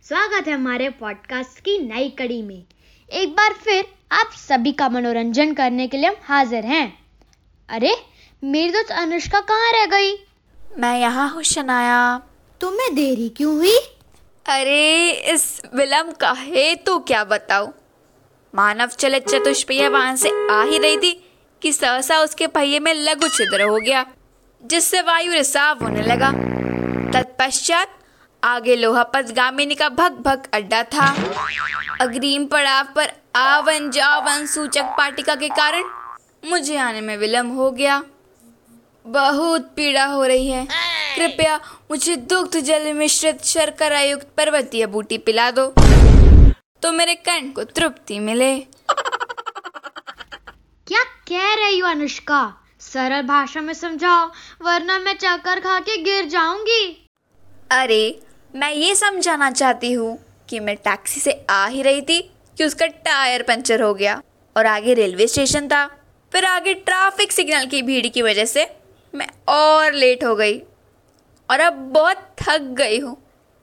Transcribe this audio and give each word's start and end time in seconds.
स्वागत 0.08 0.48
है 0.48 0.54
हमारे 0.54 0.90
पॉडकास्ट 0.90 1.60
की 1.60 1.78
नई 1.78 2.10
कड़ी 2.10 2.42
में। 2.42 2.64
एक 3.10 3.30
बार 3.30 3.54
फिर 3.54 3.86
आप 4.12 4.30
सभी 4.32 4.72
का 4.72 4.90
मनोरंजन 4.90 5.54
करने 5.54 5.88
के 5.88 5.98
लिए 5.98 6.10
हम 6.10 6.16
हाजिर 6.24 6.66
हैं। 6.66 7.00
अरे 7.70 7.96
मेरी 8.44 8.72
दोस्त 8.72 8.92
अनुष्का 8.92 9.40
कहाँ 9.40 9.72
रह 9.72 9.86
गई? 9.86 10.26
मैं 10.78 11.00
यहाँ 11.00 11.30
हूँ 11.30 11.44
शनाया। 11.44 12.22
तुम्हें 12.62 12.96
देरी 12.96 13.30
क्यों 13.30 13.56
हुई? 13.56 13.78
अरे, 14.46 15.12
इस 15.12 15.62
विलम्ब 15.76 16.14
का 16.14 16.32
हेतु 16.32 16.98
क्या 17.00 17.24
बताओ 17.24 17.72
मानव 18.56 18.88
चलित 18.88 19.28
चतुष्पैया 19.30 19.90
वाहन 19.90 20.16
से 20.16 20.30
आ 20.52 20.64
ही 20.64 20.78
रही 20.78 20.98
थी 20.98 21.12
कि 21.62 21.74
सहसा 21.74 22.20
उसके 22.20 22.48
पहिए 22.48 22.80
में 22.80 22.94
लघु 22.94 23.28
छिद्र 23.28 23.62
हो 23.62 23.78
गया, 23.78 24.06
जिससे 24.64 25.02
वायु 25.02 25.34
रिसाव 25.34 25.84
होने 25.84 26.02
लगा। 26.02 26.32
तत्पश्चात 27.12 28.00
आगे 28.44 28.76
लोहा 28.76 29.04
गामिनी 29.16 29.76
का 29.76 29.90
भग 29.90 30.12
भग 30.12 30.48
अड्डा 30.54 30.84
था। 30.84 31.08
अग्रिम 32.02 32.46
पड़ाव 32.46 32.88
पर 32.96 33.12
आवन 33.36 33.92
जावन 33.92 34.46
सूचक 34.46 34.96
पाटिका 34.98 35.36
के 35.36 35.50
कारण 35.50 35.84
मुझे 36.50 36.78
आने 36.78 37.02
में 37.02 37.18
विलम्ब 37.18 37.58
हो 37.58 37.72
गया। 37.72 38.04
बहुत 39.08 39.74
पीड़ा 39.76 40.06
हो 40.06 40.26
रही 40.26 40.48
है। 40.48 40.68
कृपया 41.16 41.56
मुझे 41.92 42.16
दुग्ध 42.16 42.60
जल 42.62 42.92
मिश्रित 42.94 43.44
शर्करा 43.46 44.02
युक्त 44.02 44.28
पर्वतीय 44.38 44.86
बूटी 44.88 45.18
पिला 45.20 45.50
दो 45.52 45.68
तो 46.84 46.92
मेरे 46.92 47.14
कंठ 47.18 47.54
को 47.56 47.64
तृप्ति 47.66 48.20
मिले। 48.20 48.56
क्या 50.88 51.04
कह 51.30 51.54
रही 51.56 51.80
हो 51.80 51.88
अनुष्का? 51.88 52.42
सरल 52.82 53.22
भाषा 53.24 53.62
में 53.62 53.74
समझाओ 53.74 54.26
वरना 54.62 54.98
मैं 55.00 55.14
चक्कर 55.16 55.60
खा 55.60 55.80
के 55.80 55.98
गिर 56.04 56.26
जाऊँगी। 56.30 56.84
अरे 57.72 58.20
मैं 58.54 58.72
ये 58.74 58.96
समझाना 58.96 59.52
चाहती 59.52 59.92
हूँ 59.94 60.18
कि 60.50 60.60
मैं 60.60 60.76
टैक्सी 60.78 61.20
से 61.22 61.46
आ 61.50 61.66
ही 61.68 61.82
रही 61.82 62.02
थी 62.02 62.20
कि 62.58 62.64
उसका 62.66 62.86
टायर 63.06 63.42
पंचर 63.44 63.82
हो 63.82 63.94
गया 63.94 64.22
और 64.56 64.66
आगे 64.66 64.94
रेलवे 64.94 65.28
स्टेशन 65.28 65.68
था। 65.68 65.86
फिर 66.32 66.46
आगे 66.46 66.74
ट्रैफ़िक 66.74 67.32
सिग्नल 67.32 67.66
की 67.66 67.82
भीड़ 67.82 68.08
की 68.08 68.22
वजह 68.22 68.46
से 68.46 68.68
मैं 69.14 69.28
और 69.50 69.94
लेट 69.94 70.24
हो 70.24 70.36
गई। 70.36 70.62
और 71.54 71.60
अब 71.60 71.74
बहुत 71.94 72.36
थक 72.42 72.62
गई 72.62 73.00
हूँ। 73.00 73.18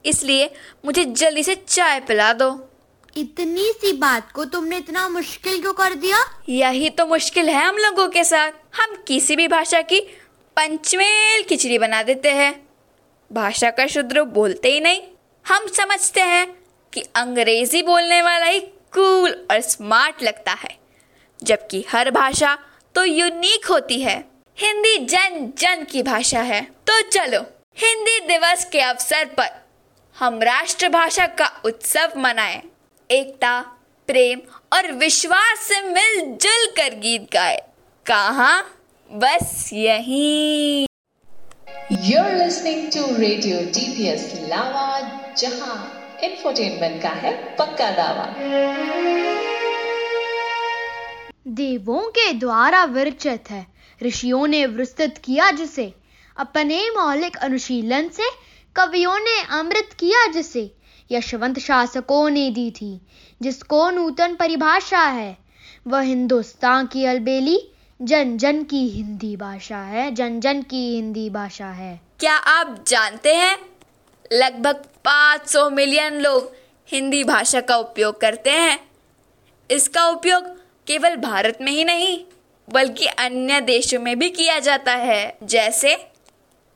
इसलिए 0.04 0.50
मुझे 0.84 1.04
जल्दी 1.04 1.42
से 1.42 1.54
चाय 1.54 2.00
पिला 2.00 2.32
दो। 2.32 2.50
इतनी 3.16 3.72
सी 3.72 3.92
बात 3.92 4.30
को 4.32 4.44
तुमने 4.44 4.76
इतना 4.76 5.08
मुश्किल 5.08 5.60
क्यों 5.62 5.72
कर 5.72 5.94
दिया? 5.94 6.18
यही 6.48 6.90
तो 6.90 7.06
मुश्किल 7.06 7.48
है 7.48 7.64
हम 7.64 7.76
लोगों 7.76 8.08
के 8.08 8.24
साथ। 8.24 8.52
हम 8.74 8.94
किसी 9.08 9.36
भी 9.36 9.48
भाषा 9.48 9.80
की 9.82 10.00
पंचमेल 10.56 11.42
खिचड़ी 11.42 11.78
बना 11.78 12.02
देते 12.02 12.30
हैं। 12.30 12.54
भाषा 13.32 13.70
का 13.70 13.86
शुद्र 13.86 14.22
बोलते 14.22 14.72
ही 14.72 14.80
नहीं। 14.80 15.02
हम 15.46 15.66
समझते 15.66 16.20
हैं 16.20 16.46
कि 16.92 17.00
अंग्रेज़ी 17.16 17.82
बोलने 17.82 18.22
वाला 18.22 18.46
ही 18.46 18.60
कूल 18.94 19.30
और 19.50 19.60
स्मार्ट 19.60 20.22
लगता 20.22 20.52
है। 20.52 20.76
जबकि 21.42 21.84
हर 21.90 22.10
भाषा 22.10 22.58
तो 22.94 23.04
यूनिक 23.04 23.66
होती 23.66 24.00
है। 24.02 24.18
हिंदी 24.58 24.98
जन 24.98 25.52
जन 25.58 25.84
की 25.84 26.02
भाषा 26.02 26.40
है। 26.40 26.60
तो 26.62 27.00
चलो 27.02 27.44
हिंदी 27.82 28.20
दिवस 28.20 28.64
के 28.64 28.80
अवसर 28.80 29.24
पर 29.24 29.66
हम 30.18 30.42
राष्ट्रभाषा 30.42 31.26
का 31.26 31.62
उत्सव 31.64 32.12
मनाएँ। 32.16 32.62
एकता 33.10 33.60
प्रेम 34.06 34.40
और 34.72 34.92
विश्वास 34.92 35.58
से 35.58 35.80
मिलजुल 35.80 36.66
कर 36.66 36.94
गीत 36.94 37.22
गाए। 37.32 37.56
कहा? 38.06 38.62
बस 39.12 39.70
यही। 39.72 40.86
You're 41.92 42.34
listening 42.34 42.86
to 42.92 43.00
Radio 43.16 43.56
DPS 43.56 44.22
Lava, 44.50 45.08
जहाँ 45.38 46.06
इंफोटेनमेंट 46.24 47.02
का 47.02 47.08
है 47.08 47.56
पक्का 47.56 47.90
दावा। 47.90 48.34
देवों 51.46 52.00
के 52.00 52.32
द्वारा 52.32 52.84
विरचित 52.84 53.44
है 53.50 53.66
ऋषियों 54.02 54.46
ने 54.46 54.66
विस्तृत 54.66 55.22
किया 55.24 55.50
जिसे 55.50 55.92
अपने 56.40 56.90
मौलिक 56.90 57.36
अनुशीलन 57.36 58.08
से 58.08 58.28
कवियों 58.76 59.18
ने 59.18 59.42
अमृत 59.50 59.88
किया 59.98 60.26
जिसे 60.26 60.74
यशवंत 61.10 61.58
शासकों 61.58 62.30
ने 62.30 62.50
दी 62.50 62.70
थी, 62.70 63.00
जिसको 63.42 63.90
नूतन 63.90 64.34
परिभाषा 64.34 64.98
है। 64.98 65.38
वह 65.86 66.00
हिंदुस्तान 66.00 66.86
की 66.86 67.04
अलबेली 67.04 67.72
जन 68.02 68.36
जन 68.36 68.62
की 68.62 68.88
हिंदी 68.88 69.36
भाषा 69.36 69.78
है 69.78 70.14
जन 70.14 70.40
जन 70.40 70.62
की 70.62 70.94
हिंदी 70.94 71.30
भाषा 71.30 71.66
है। 71.66 72.00
क्या 72.20 72.34
आप 72.34 72.84
जानते 72.88 73.34
हैं? 73.34 73.58
लगभग 74.32 74.74
500 75.04 75.70
मिलियन 75.70 76.14
लोग 76.14 76.52
हिंदी 76.88 77.24
भाषा 77.24 77.60
का 77.60 77.76
उपयोग 77.76 78.20
करते 78.20 78.50
हैं। 78.50 78.90
इसका 79.70 80.08
उपयोग 80.08 80.46
केवल 80.86 81.16
भारत 81.16 81.58
में 81.60 81.72
ही 81.72 81.84
नहीं, 81.84 82.24
बल्कि 82.70 83.06
अन्य 83.06 83.60
देशों 83.60 84.00
में 84.00 84.18
भी 84.18 84.30
किया 84.30 84.58
जाता 84.58 84.92
है, 84.92 85.38
जैसे 85.42 86.09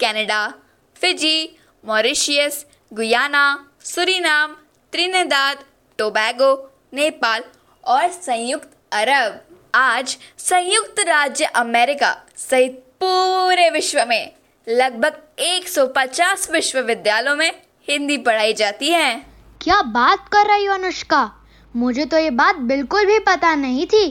Canada, 0.05 0.53
Fiji 0.97 1.59
Mauritius 1.85 2.65
Guyana 2.93 3.45
Suriname 3.85 4.53
Trinidad 4.93 5.65
Tobago 5.99 6.51
Nepal 6.95 7.45
और 7.85 8.09
संयुक्त 8.09 8.69
अरब। 8.93 9.41
आज 9.75 10.17
संयुक्त 10.39 11.01
राज्य 11.01 11.45
अमेरिका 11.45 12.13
सहित 12.37 12.73
पूरे 13.01 13.71
विश्व 13.71 14.05
में 14.09 14.33
लगभग 14.69 15.21
150 15.39 16.51
विश्वविद्यालयों 16.51 17.37
में 17.37 17.51
हिंदी 17.89 18.19
पढ़ाई 18.19 18.53
जाती 18.53 18.91
है। 18.91 19.15
क्या 19.61 19.83
बात 19.83 20.29
कर 20.33 20.47
रही 20.47 20.65
हो 20.65 20.75
अनुष्का? 20.75 21.31
मुझे 21.77 22.05
तो 22.05 22.19
ये 22.19 22.31
बात 22.31 22.57
बिल्कुल 22.57 23.07
भी 23.07 23.19
पता 23.19 23.55
नहीं 23.55 23.87
थी। 23.87 24.07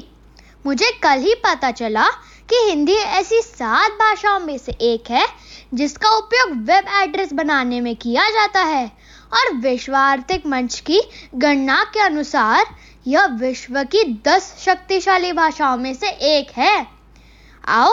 मुझे 0.66 0.92
कल 1.04 1.20
ही 1.20 1.34
पता 1.36 1.72
चला 1.72 2.10
कि 2.50 2.56
हिंदी 2.70 2.94
ऐसी 2.94 3.42
सात 3.42 3.92
भाषाओं 3.92 4.40
में 4.40 4.58
से 4.58 4.72
एक 4.72 5.12
है, 5.12 5.28
जिसका 5.74 6.10
उपयोग 6.10 6.52
वेब 6.58 6.86
एड्रेस 7.02 7.34
बनाने 7.34 7.82
में 7.82 7.96
किया 7.96 8.30
जाता 8.30 8.64
है। 8.64 8.92
और 9.34 9.56
विश्व 9.56 9.96
आर्थिक 9.96 10.46
मंच 10.48 10.80
की 10.80 11.02
गणना 11.36 11.84
के 11.84 12.00
अनुसार, 12.00 12.66
यह 13.08 13.26
विश्व 13.26 13.84
की 13.84 14.22
दस 14.26 14.56
शक्तिशाली 14.66 15.34
भाषाओं 15.34 15.78
में 15.78 15.94
से 15.94 16.08
एक 16.10 16.52
है। 16.58 16.88
आओ, 17.68 17.92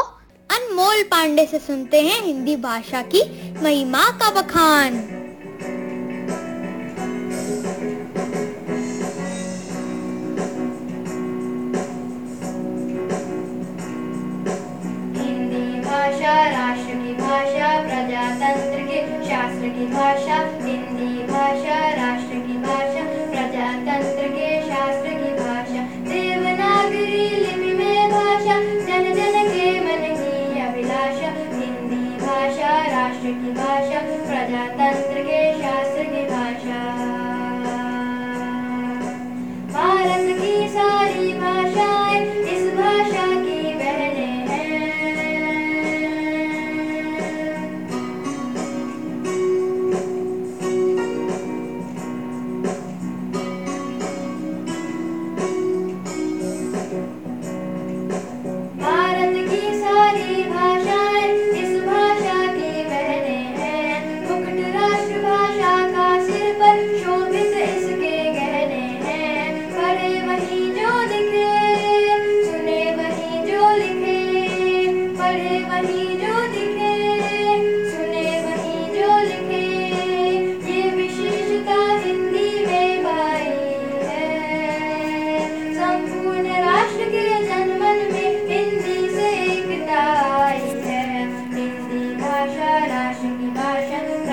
अनमोल 0.50 1.02
पांडे 1.02 1.46
से 1.46 1.58
सुनते 1.58 2.00
हैं 2.00 2.22
हिंदी 2.22 2.56
भाषा 2.56 3.02
की 3.02 3.52
महिमा 3.62 4.04
का 4.04 4.30
बखान। 4.30 5.19
भाषा 19.78 20.36
हिन्दीभाषा 20.62 21.78
राष्ट्र 21.94 22.29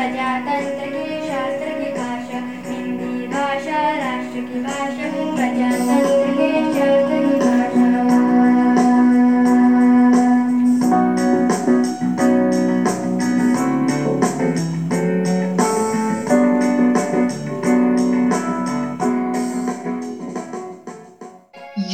प्रजातंत्र 0.08 0.86
के 0.90 1.28
शास्त्र 1.28 1.72
की 1.80 1.90
भाषा, 1.94 2.40
हिंदी 2.70 3.28
भाषा, 3.28 3.80
राष्ट्र 3.98 4.40
की 4.42 4.60
भाषा, 4.62 5.08
प्रजातंत्र 5.36 6.32
के 6.38 6.48
शास्त्र 6.76 7.18
की 7.24 7.38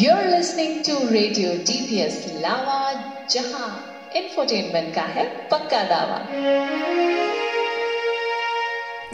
You're 0.01 0.27
listening 0.30 0.83
to 0.83 0.94
Radio 1.18 1.50
DPS 1.65 2.15
लावा 2.42 2.80
जहाँ 3.30 3.69
इंफोटेनमेंट 4.15 4.95
का 4.95 5.01
है 5.01 5.25
पक्का 5.51 5.83
दावा। 5.83 7.33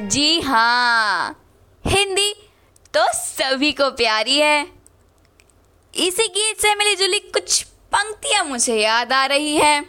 जी 0.01 0.39
हाँ। 0.41 1.45
हिंदी 1.85 2.33
तो 2.93 3.01
सभी 3.13 3.71
को 3.71 3.89
प्यारी 3.91 4.37
है। 4.37 4.67
इसी 5.93 6.27
गीत 6.27 6.61
से 6.61 6.73
मिली 6.75 6.95
जुली 6.95 7.19
कुछ 7.19 7.61
पंक्तियाँ 7.91 8.43
मुझे 8.43 8.75
याद 8.75 9.13
आ 9.13 9.25
रही 9.25 9.55
है। 9.57 9.79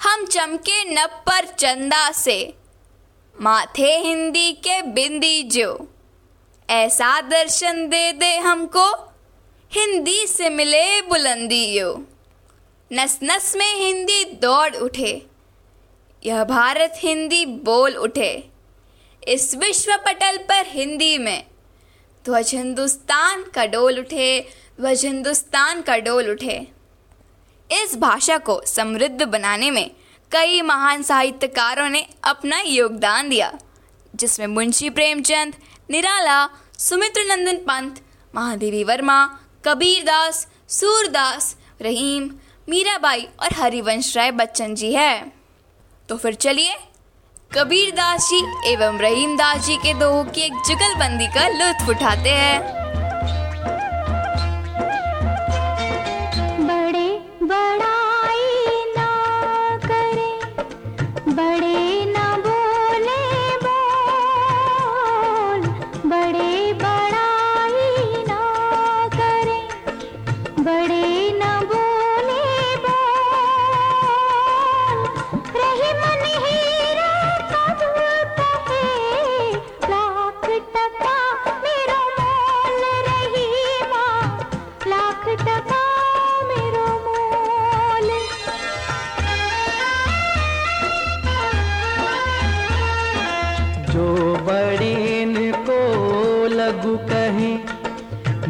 हम 0.00 0.24
चमके 0.26 0.84
नब 0.84 1.10
पर 1.26 1.46
चंदा 1.46 2.10
से, 2.10 2.54
माथे 3.36 3.96
हिंदी 3.98 4.52
के 4.52 4.80
बिंदी 4.82 5.42
जो। 5.42 5.88
ऐसा 6.68 7.20
दर्शन 7.20 7.88
दे 7.88 8.12
दे 8.12 8.36
हमको, 8.36 8.88
हिंदी 9.72 10.26
से 10.26 10.50
मिले 10.50 11.00
बुलंदी 11.02 11.64
यो। 11.66 12.06
नस 12.90 13.18
नस 13.22 13.54
में 13.56 13.74
हिंदी 13.74 14.24
दौड़ 14.24 14.74
उठे, 14.76 15.26
यह 16.22 16.44
भारत 16.44 16.92
हिंदी 16.96 17.44
बोल 17.46 17.96
उठे। 17.96 18.51
इस 19.28 19.54
विश्व 19.54 19.92
पटल 19.96 20.36
पर 20.36 20.66
हिंदी 20.66 21.18
में। 21.18 21.44
ध्वज 22.24 22.54
हिंदुस्तान 22.54 23.42
का 23.54 23.66
डोल 23.66 23.98
उठे 23.98 24.40
ध्वज 24.80 25.04
हिंदुस्तान 25.04 25.82
का 25.82 25.96
डोल 25.96 26.30
उठे। 26.30 26.56
इस 27.70 27.96
भाषा 27.96 28.38
को 28.38 28.60
समृद्ध 28.66 29.22
बनाने 29.22 29.70
में 29.70 29.90
कई 30.32 30.62
महान 30.62 31.02
साहित्यकारों 31.02 31.88
ने 31.88 32.06
अपना 32.24 32.60
योगदान 32.60 33.28
दिया, 33.28 33.52
जिसमें 34.14 34.46
मुंशी 34.46 34.90
प्रेमचंद, 34.90 35.54
निराला 35.90 36.48
सुमित्र 36.78 37.24
नंदन 37.24 37.56
पंत, 37.56 38.00
महादेवी 38.34 38.84
वर्मा, 38.84 39.24
कबीर 39.64 40.02
दास, 40.02 40.46
सूरदास, 40.68 41.56
रहीम, 41.80 42.30
मीराबाई 42.68 43.28
और 43.40 43.54
हरिवंश 43.54 44.16
राय 44.16 44.30
बच्चन 44.30 44.74
जी 44.74 44.92
है। 44.92 45.32
तो 46.08 46.16
फिर 46.16 46.34
चलिए 46.34 46.76
कबीर 47.54 47.90
दास 47.90 48.28
जी 48.28 48.72
एवं 48.72 48.98
रहीम 48.98 49.36
दास 49.36 49.66
जी 49.66 49.76
के 49.76 49.92
दोहों 49.94 50.24
की 50.24 50.40
एक 50.40 50.52
जुगलबंदी 50.66 51.26
का 51.26 51.48
लुत्फ 51.48 51.88
उठाते 51.88 52.30
हैं। 52.30 52.81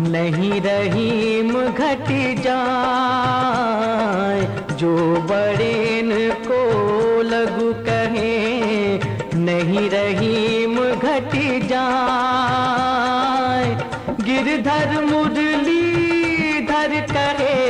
नहीं 0.02 0.60
रहीम 0.60 1.52
घट 1.64 2.06
जाए, 2.42 4.40
जो 4.76 4.94
बड़ेन 5.30 6.10
को 6.46 6.60
लघु 7.22 7.72
कहे, 7.86 8.32
नहीं 9.36 9.88
रहीम 9.90 10.74
घट 10.84 11.36
जाए। 11.68 13.68
गिरधर 14.20 15.00
मुरली 15.04 16.66
धर 16.66 17.00
कहे, 17.12 17.60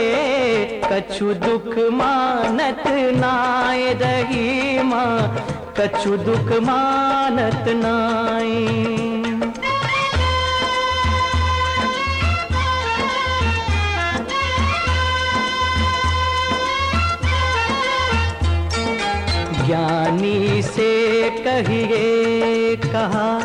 कछु 0.93 1.35
दुख 1.47 1.79
मानत 1.93 2.83
नाय 3.17 3.93
रही 4.03 4.83
माँ 4.83 5.19
कछु 5.79 6.17
दुख 6.19 6.49
मानत 6.63 7.65
नाई 7.77 9.12
कहिए, 21.45 22.77
कहा, 22.77 23.41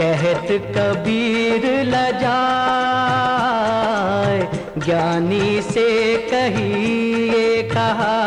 कहत 0.00 0.74
कबीर 0.76 1.86
लजाए। 1.86 4.48
ज्ञानी 4.78 5.62
से 5.62 6.16
कहिए, 6.16 7.62
कहा, 7.62 8.18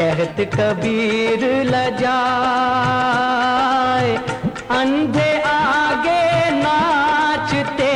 कहत 0.00 0.50
कबीर 0.54 1.66
लजाए। 1.66 4.16
अंधे 4.70 5.42
आगे 5.42 6.50
नाचते, 6.50 7.94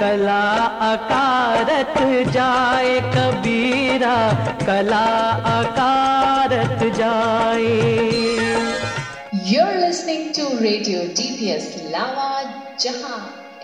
कला 0.00 0.44
अकारत 0.92 2.28
जाए। 2.28 3.00
कबीरा 3.00 4.16
कला 4.66 5.06
अकारत 5.58 6.94
जाए। 6.94 8.43
Listening 10.14 10.34
to 10.34 10.62
Radio 10.62 10.98
DPS 11.18 11.64
Lawa 11.92 12.42
जहाँ 12.80 13.16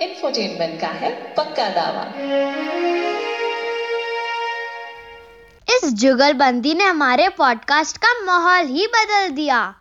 इंफोटेनमेंट 0.03 0.81
का 0.81 0.87
है 0.87 1.11
पक्का 1.35 1.69
दावा। 1.69 2.03
इस 5.75 5.93
जुगलबंदी 5.93 6.75
ने 6.75 6.85
हमारे 6.85 7.29
पॉडकास्ट 7.29 7.97
का 7.97 8.25
माहौल 8.25 8.67
ही 8.67 8.87
बदल 8.87 9.29
दिया। 9.29 9.75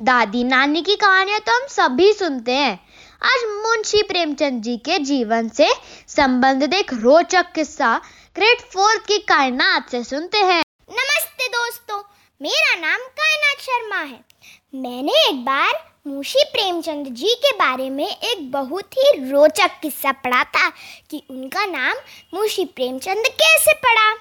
दादी 0.00 0.44
नानी 0.44 0.82
की 0.82 0.96
कहानियाँ 0.96 1.40
तो 1.40 1.52
हम 1.52 1.66
सभी 1.68 2.12
सुनते 2.12 2.52
हैं। 2.52 2.80
आज 3.22 3.44
मुंशी 3.48 4.02
प्रेमचंद 4.02 4.62
जी 4.62 4.76
के 4.76 4.98
जीवन 4.98 5.48
से 5.48 5.68
संबंधित 6.08 6.74
एक 6.74 6.92
रोचक 6.92 7.46
किस्सा 7.54 8.00
ग्रेड 8.34 8.60
फोर्थ 8.60 9.06
की 9.06 9.18
कायनात 9.18 9.90
से 9.90 10.04
सुनते 10.04 10.38
हैं। 10.38 10.62
नमस्ते 10.90 11.48
दोस्तों 11.48 12.02
मेरा 12.42 12.74
नाम 12.80 13.00
कायनात 13.20 13.60
शर्मा 13.60 14.00
है। 14.00 14.36
मैंने 14.72 15.12
एक 15.28 15.44
बार 15.44 15.72
मुंशी 16.06 16.42
प्रेमचंद 16.44 17.06
जी 17.08 17.34
के 17.34 17.50
बारे 17.56 17.88
में 17.90 18.06
एक 18.06 18.50
बहुत 18.52 18.96
ही 18.98 19.30
रोचक 19.30 19.78
किस्सा 19.82 20.12
पढ़ा 20.14 20.42
था 20.46 20.68
कि 21.10 21.22
उनका 21.30 21.64
नाम 21.66 21.96
मुंशी 22.34 22.64
प्रेमचंद 22.66 23.26
कैसे 23.32 23.72
पड़ा। 23.76 24.12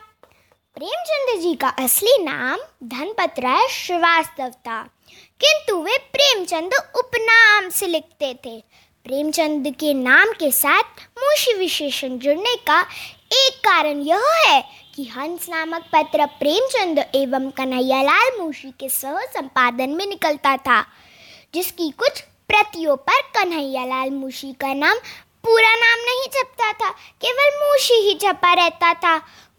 प्रेमचंद 0.78 1.42
जी 1.42 1.54
का 1.56 1.70
असली 1.80 2.18
नाम 2.24 2.60
धनपत 2.88 3.40
राय 3.40 3.68
श्रीवास्तव 3.70 4.50
था, 4.60 4.82
किंतु 5.42 5.82
वे 5.82 5.98
प्रेमचंद 6.14 6.74
उपनाम 6.96 7.70
से 7.70 7.88
लिखते 7.88 8.34
थे। 8.46 8.60
प्रेमचंद 9.06 9.68
के 9.80 9.94
नाम 9.94 10.32
के 10.40 10.52
साथ 10.52 11.02
मुंशी 11.18 11.54
विशेषण 11.54 12.18
जुड़ने 12.18 12.56
का 12.68 12.82
एक 13.34 13.60
कारण 13.60 14.02
यह 14.04 14.32
है 14.38 14.62
कि 14.96 15.04
हंस 15.06 15.46
नामक 15.50 15.86
पत्र 15.94 16.26
प्रेमचंद 16.40 17.00
एवं 17.16 17.50
कन्हैयालाल 17.50 18.38
मुंशी 18.40 18.70
के 18.80 18.90
सह 18.90 19.18
संपादन 19.34 19.90
में 19.90 20.06
निकलता 20.06 20.56
था, 20.58 20.82
जिसकी 21.54 21.90
कुछ 21.90 22.22
प्रतियों 22.50 22.96
पर 22.96 23.22
कन्हैयालाल 23.36 24.10
मुंशी 24.10 24.52
का 24.54 24.74
नाम 24.74 24.98
पूरा 25.44 25.74
नाम 25.76 26.00
नहीं 26.00 26.28
छपता 26.28 26.72
था, 26.74 26.90
केवल 27.22 27.52
मुंशी 27.58 27.94
ही 27.94 28.14
छपा 28.16 28.54
रहता 28.54 28.94
था। 28.94 29.16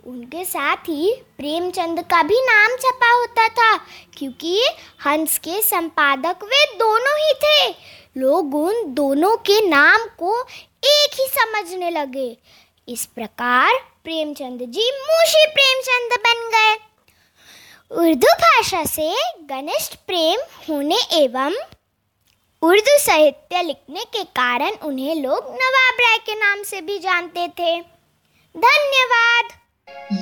उनके 0.07 0.45
साथ 0.45 0.89
ही 0.89 1.13
प्रेमचंद 1.39 2.01
का 2.01 2.23
भी 2.23 2.41
नाम 2.41 2.77
छपा 2.77 3.13
होता 3.13 3.49
था, 3.49 3.77
क्योंकि 4.19 4.61
हंस 5.07 5.39
के 5.39 5.63
संपादक 5.63 6.45
वे 6.45 6.65
दोनों 6.75 7.17
ही 7.19 7.33
थे। 7.45 7.69
लोग 8.21 8.55
उन 8.55 8.95
दोनों 8.95 9.37
के 9.37 9.61
नाम 9.69 10.07
को 10.19 10.41
एक 10.85 11.21
ही 11.21 11.27
समझने 11.31 11.91
लगे। 11.91 12.37
इस 12.89 13.05
प्रकार 13.07 13.75
प्रेमचंद 14.05 14.61
जी 14.61 14.91
मुंशी 14.91 15.47
प्रेमचंद 15.47 16.13
बन 16.27 16.43
गए। 16.51 16.75
उर्दू 17.91 18.35
भाषा 18.35 18.85
से 18.85 19.09
घनिष्ठ 19.47 19.95
प्रेम 20.07 20.41
होने 20.69 20.99
एवं 21.13 21.57
उर्दू 22.63 22.97
साहित्य 22.99 23.63
लिखने 23.63 24.05
के 24.05 24.25
कारण 24.25 24.71
उन्हें 24.85 25.15
लोग 25.15 25.51
नवाब 25.55 26.01
राय 26.01 26.19
के 26.19 26.35
नाम 26.35 26.63
से 26.63 26.81
भी 26.81 26.99
जानते 26.99 27.49
थे। 27.49 27.81
धन्यवाद। 28.55 29.53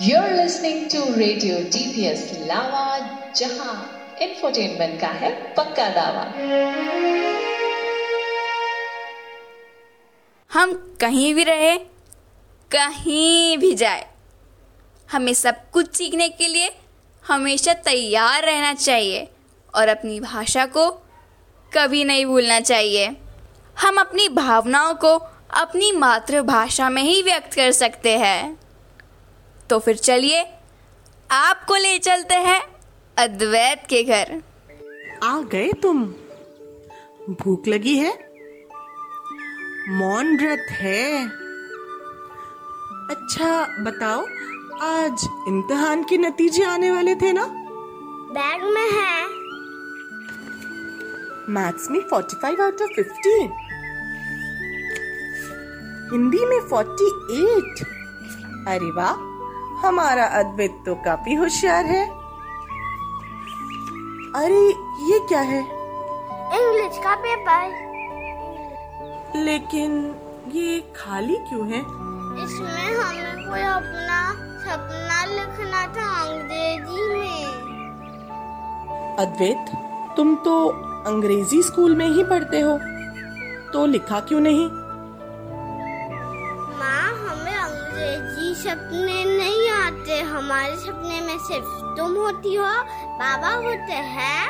You're 0.03 0.35
listening 0.41 0.83
to 0.89 1.07
Radio 1.21 1.63
DPS 1.77 2.27
लावा 2.47 2.99
जहाँ 3.37 3.75
इंफोटेनमेंट 4.23 5.01
का 5.01 5.07
है 5.07 5.55
पक्का 5.55 5.89
दावा। 5.89 6.29
हम 10.51 10.97
कहीं 11.01 11.35
भी 11.35 11.45
रहे 11.45 11.94
कहीं 12.77 13.59
भी 13.59 13.75
जाए। 13.75 14.15
हमें 15.13 15.35
सब 15.35 15.71
कुछ 15.71 15.97
सीखने 15.97 16.29
के 16.29 16.49
लिए 16.49 16.77
हमेशा 17.27 17.73
तैयार 17.73 18.43
रहना 18.43 18.75
चाहिए 18.75 19.29
और 19.75 19.89
अपनी 19.89 20.21
भाषा 20.21 20.67
को 20.67 20.91
कभी 21.77 22.05
नहीं 22.05 22.27
भूलना 22.27 22.61
चाहिए। 22.61 23.17
हम 23.81 24.01
अपनी 24.01 24.29
भावनाओं 24.29 24.95
को 24.95 25.17
अपनी 25.51 25.93
मातृभाषा 25.93 26.89
में 26.89 27.03
ही 27.03 27.23
व्यक्त 27.23 27.55
कर 27.55 27.73
सकते 27.73 28.19
हैं। 28.19 28.57
तो 29.71 29.79
फिर 29.79 29.97
चलिए, 29.97 30.47
आपको 31.31 31.77
ले 31.77 31.99
चलते 31.99 32.35
हैं 32.35 32.63
अद्वैत 33.19 33.87
के 33.89 34.03
घर। 34.03 34.43
आ 35.23 35.41
गए 35.41 35.73
तुम। 35.73 36.05
भूख 37.31 37.69
लगी 37.69 37.99
है? 37.99 38.13
मौन 39.89 40.37
व्रत 40.37 40.67
है। 40.71 41.44
अच्छा 43.11 43.49
बताओ 43.85 44.21
आज 44.83 45.25
इम्तिहान 45.49 46.03
के 46.05 46.17
नतीजे 46.19 46.65
आने 46.65 46.91
वाले 46.91 47.15
थे 47.15 47.33
ना? 47.33 47.45
बैग 48.37 48.63
में 48.75 48.91
है। 48.91 49.27
मैथ्स 51.49 51.91
में 51.91 52.01
45 52.13 52.61
आउट 52.61 52.83
ऑफ़ 52.83 52.93
15 52.99 53.51
हिंदी 56.13 56.45
में 56.45 56.59
48 56.69 57.83
अरे 58.69 58.91
वाह 58.91 59.15
हमारा 59.87 60.25
अद्वैत 60.41 60.83
तो 60.87 60.95
काफ़ी 60.95 61.35
होशियार 61.35 61.85
है। 61.85 62.05
अरे 64.43 64.61
ये 65.11 65.19
क्या 65.29 65.41
है? 65.41 65.61
इंग्लिश 66.59 66.99
का 67.05 67.15
पेपर 67.27 67.83
लेकिन 69.37 69.93
ये 70.53 70.81
खाली 70.97 71.37
क्यों 71.49 71.67
है? 71.69 71.81
इसमें 72.39 72.89
हमें 72.95 73.49
कोई 73.49 73.61
अपना 73.61 74.21
सपना 74.65 75.19
लिखना 75.27 75.83
था 75.97 76.07
अंग्रेज़ी 76.23 77.03
में। 77.11 77.45
अद्वैत 79.19 79.73
तुम 80.17 80.35
तो 80.45 80.55
अंग्रेज़ी 81.07 81.63
स्कूल 81.63 81.95
में 81.97 82.09
ही 82.09 82.25
पढ़ते 82.25 82.61
हो 82.61 82.79
तो 83.73 83.85
लिखा 83.87 84.19
क्यों 84.21 84.41
नहीं? 84.41 84.67
माँ 86.81 87.07
हमें 87.21 87.57
अंग्रेज़ी 87.57 88.55
सपने 88.63 89.19
नहीं 89.25 89.69
आते 89.71 90.21
हमारे 90.33 90.77
सपने 90.77 91.21
में 91.21 91.39
सिर्फ़ 91.49 91.73
तुम 91.97 92.11
होती 92.17 92.55
हो 92.55 92.73
बाबा 93.19 93.53
होते 93.57 93.99
हैं। 94.15 94.43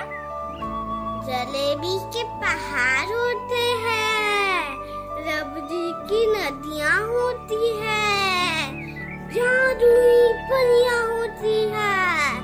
जलेबी 1.26 1.97
के 2.14 2.23
पहाड़ 2.41 3.09
होते 3.09 3.62
हैं। 3.85 4.03
रबड़ी 5.75 6.09
की 6.09 6.26
नदियाँ 6.26 7.00
होती 7.09 7.69
है। 7.76 8.73
जादुई 9.28 10.33
परियाँ 10.33 11.02
होती 11.07 11.57
है। 11.73 12.35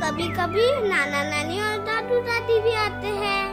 कभी 0.00 0.28
कभी 0.28 0.88
नाना 0.88 1.22
नानी 1.22 1.60
और 1.60 1.78
दादू 1.78 2.20
दादी 2.20 2.60
भी 2.60 2.72
आते 2.72 3.06
हैं। 3.06 3.48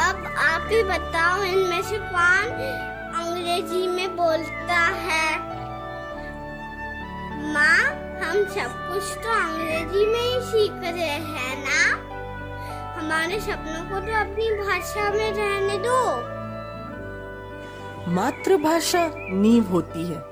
अब 0.00 0.34
आप 0.38 0.68
ही 0.70 0.82
बताओ, 0.82 1.42
इनमें 1.42 1.82
से 1.82 1.98
कौन 1.98 2.50
अंग्रेज़ी 3.14 3.86
में 3.86 4.16
बोलता 4.16 4.80
है? 4.86 5.38
माँ, 7.52 7.78
हम 8.24 8.44
सब 8.44 8.88
कुछ 8.88 9.24
तो 9.24 9.30
अंग्रेज़ी 9.30 10.06
में 10.06 10.20
ही 10.20 10.40
सीख 10.40 10.72
रहे 10.72 11.08
हैं 11.08 11.64
ना? 11.64 12.14
हमारे 13.00 13.40
सपनों 13.40 13.84
को 13.84 14.06
तो 14.06 14.20
अपनी 14.20 14.50
भाषा 14.50 15.10
में 15.10 15.32
रहने 15.32 15.78
दो। 15.78 16.33
मातृभाषा 18.08 19.10
नींव 19.16 19.64
होती 19.64 20.04
है। 20.04 20.22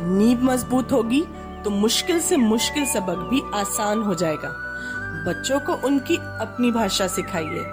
नींव 0.00 0.42
मज़बूत 0.42 0.92
होगी 0.92 1.20
तो 1.64 1.70
मुश्किल 1.70 2.20
से 2.20 2.36
मुश्किल 2.36 2.86
सबक 2.86 3.28
भी 3.30 3.40
आसान 3.54 4.02
हो 4.02 4.14
जाएगा। 4.14 4.48
बच्चों 5.26 5.60
को 5.60 5.74
उनकी 5.86 6.16
अपनी 6.16 6.70
भाषा 6.70 7.06
सिखाइए। 7.06 7.64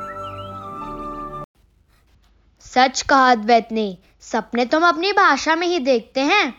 सच 2.59 3.01
कहा 3.01 3.31
अद्वैत 3.31 3.67
ने, 3.71 3.97
सपने 4.21 4.65
तुम 4.65 4.87
अपनी 4.87 5.11
भाषा 5.11 5.55
में 5.55 5.67
ही 5.67 5.79
देखते 5.79 6.21
हैं। 6.21 6.49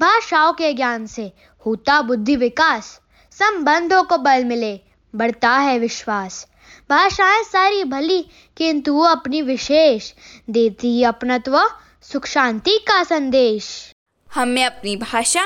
भाषाओं 0.00 0.52
के 0.52 0.72
ज्ञान 0.72 1.06
से 1.06 1.32
होता 1.66 2.02
बुद्धि 2.02 2.36
विकास, 2.36 3.00
संबंधों 3.30 4.02
को 4.02 4.18
बल 4.18 4.44
मिले, 4.44 4.80
बढ़ता 5.14 5.50
है 5.50 5.78
विश्वास। 5.78 6.46
भाषाएँ 6.90 7.42
सारी 7.42 7.84
भली, 7.84 8.22
किंतु 8.56 8.94
वो 8.94 9.02
अपनी 9.02 9.42
विशेष। 9.42 10.12
देती 10.50 11.02
अपनत्व 11.02 11.70
सुख 12.02 12.26
शांति 12.26 12.78
का 12.78 13.04
संदेश। 13.04 13.92
हमें 14.34 14.64
अपनी 14.64 14.96
भाषा 14.96 15.44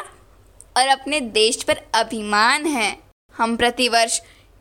और 0.77 0.89
अपने 0.89 1.21
देश 1.21 1.63
पर 1.63 1.81
अभिमान 1.95 2.67
है। 2.67 2.99
हम 3.37 3.57
प्रतिवर्ष 3.57 4.21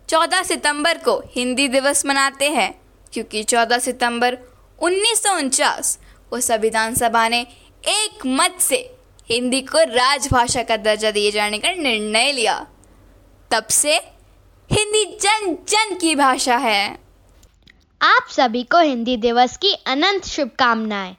14 0.10 0.44
सितंबर 0.44 0.98
को 0.98 1.24
हिंदी 1.36 1.68
दिवस 1.68 2.06
मनाते 2.06 2.50
हैं, 2.50 2.82
क्योंकि 3.14 3.44
14 3.44 3.80
सितंबर 3.80 4.38
उन्नीस 4.82 5.98
को 6.30 6.40
संविधान 6.40 6.96
सभा 6.96 7.28
ने 7.28 7.42
एक 7.88 8.26
मत 8.26 8.58
से 8.60 8.96
हिंदी 9.30 9.62
को 9.62 9.78
राजभाषा 9.78 10.64
का 10.64 10.78
दर्जा 10.78 11.12
दिए 11.12 11.32
जाने 11.32 11.58
का 11.58 11.72
निर्णय 11.72 12.32
लिया। 12.32 12.68
तब 13.52 13.68
से 13.68 14.17
हिंदी 14.72 15.04
जन 15.22 15.54
जन 15.70 15.96
की 15.96 16.16
भाषा 16.16 16.56
है। 16.56 17.00
आप 18.02 18.28
सभी 18.30 18.64
को 18.64 18.80
हिंदी 18.80 19.18
दिवस 19.18 19.58
की 19.58 19.72
अनंत 19.88 20.26
शुभकामनाएँ। 20.26 21.16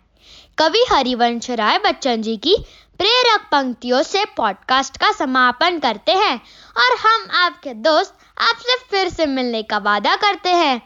कवि 0.59 0.85
हरिवंश 0.91 1.51
राय 1.51 1.79
बच्चन 1.79 2.23
जी 2.23 2.37
की 2.37 2.57
प्रेरक 2.99 3.49
पंक्तियों 3.53 4.03
से 4.03 4.25
पॉडकास्ट 4.37 4.97
का 4.97 5.13
समापन 5.13 5.79
करते 5.79 6.13
हैं 6.13 6.35
और 6.77 6.97
हम 6.97 7.27
आपके 7.37 7.75
दोस्त 7.75 8.15
आपसे 8.41 8.77
फिर 8.91 9.09
से 9.09 9.27
मिलने 9.27 9.63
का 9.63 9.79
वादा 9.79 10.17
करते 10.17 10.49
हैं। 10.49 10.79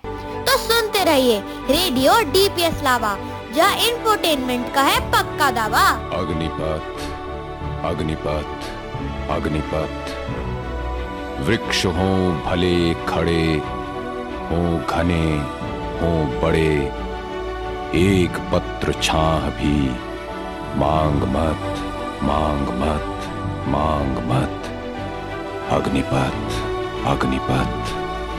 तो 0.45 0.59
सुनते 0.59 1.05
रहिए 1.05 1.41
रेडियो 1.71 2.21
डीपीएस 2.33 2.83
लावा 2.83 3.17
जहाँ 3.55 3.77
इंफोटेनमेंट 3.79 4.75
का 4.75 4.83
है 4.83 5.01
पक्का 5.13 5.51
दावा। 5.51 5.89
अग्निपथ 6.19 6.83
अग्निपथ 7.85 8.71
अग्निपथ 9.31 10.22
वृक्ष 11.47 11.85
हो 11.87 12.11
भले 12.47 12.77
खड़े, 13.09 13.45
हो 14.49 14.61
घने, 14.91 15.27
हो 16.01 16.11
बड़े, 16.43 16.75
एक 17.95 18.39
पत्र 18.53 18.93
छाह 19.03 19.49
भी, 19.59 19.79
मांग 20.79 21.23
मत 21.35 21.65
मांग 22.23 22.69
मत 22.81 23.09
मांग 23.69 24.19
मत, 24.31 24.71
अग्निपथ 25.73 26.61
अग्निपथ 27.07 27.93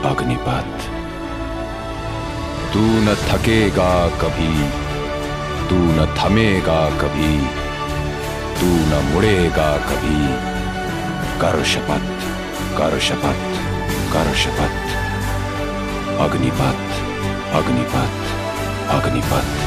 अग्निपथ। 0.05 0.87
तू 2.73 2.81
न 3.05 3.15
थकेगा 3.27 3.91
कभी, 4.21 4.53
तू 5.69 5.75
न 5.97 6.07
थमेगा 6.19 6.81
कभी, 7.01 7.37
तू 8.59 8.73
न 8.89 9.05
मुड़ेगा 9.11 9.71
कभी 9.89 10.19
कर 11.41 11.63
शपथ 11.65 12.12
कर 12.77 12.99
शपथ 12.99 13.41
कर 14.13 14.27
शपथ। 14.35 14.77
अग्निपथ 16.21 16.81
अग्निपथ 17.55 18.31
अग्निपथ 18.89 19.61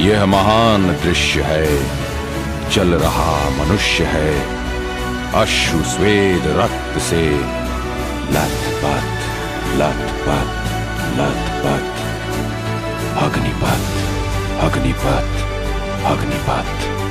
यह 0.00 0.24
महान 0.26 0.86
दृश्य 1.04 1.42
है, 1.42 1.68
चल 2.70 2.94
रहा 2.94 3.34
मनुष्य 3.50 4.04
है, 4.04 4.32
अश्रु 5.34 5.82
स्वेद 5.84 6.46
रक्त 6.58 6.98
से। 7.02 7.22
लथपथ 8.34 9.06
लथपथ 9.80 10.50
लथपथ 11.18 11.86
Agnipath 13.22 13.84
Agnipath 14.60 15.28
Agnipath 16.04 17.05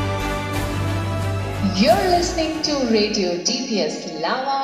You're 1.77 2.07
listening 2.09 2.53
to 2.63 2.73
Radio 2.89 3.35
DPS 3.47 3.95
लावा 4.21 4.59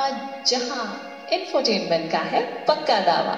जहाँ 0.46 0.84
इंफोटेनमेंट 1.32 2.08
का 2.10 2.20
है 2.32 2.42
पक्का 2.68 2.98
दावा 3.08 3.34